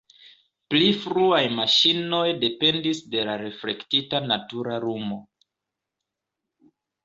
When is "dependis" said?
2.45-3.03